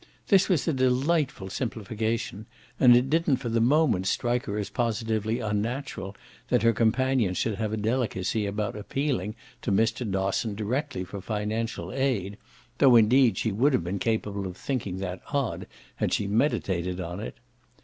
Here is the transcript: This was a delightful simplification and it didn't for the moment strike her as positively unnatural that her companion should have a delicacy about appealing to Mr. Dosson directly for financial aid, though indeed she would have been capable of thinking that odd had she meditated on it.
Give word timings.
This 0.29 0.49
was 0.49 0.67
a 0.67 0.73
delightful 0.73 1.51
simplification 1.51 2.47
and 2.79 2.95
it 2.97 3.07
didn't 3.07 3.35
for 3.37 3.49
the 3.49 3.61
moment 3.61 4.07
strike 4.07 4.45
her 4.45 4.57
as 4.57 4.71
positively 4.71 5.39
unnatural 5.39 6.15
that 6.49 6.63
her 6.63 6.73
companion 6.73 7.35
should 7.35 7.59
have 7.59 7.71
a 7.71 7.77
delicacy 7.77 8.47
about 8.47 8.75
appealing 8.75 9.35
to 9.61 9.71
Mr. 9.71 10.09
Dosson 10.09 10.55
directly 10.55 11.03
for 11.03 11.21
financial 11.21 11.93
aid, 11.93 12.39
though 12.79 12.95
indeed 12.95 13.37
she 13.37 13.51
would 13.51 13.73
have 13.73 13.83
been 13.83 13.99
capable 13.99 14.47
of 14.47 14.57
thinking 14.57 14.97
that 14.97 15.21
odd 15.31 15.67
had 15.97 16.13
she 16.13 16.25
meditated 16.25 16.99
on 16.99 17.19
it. 17.19 17.37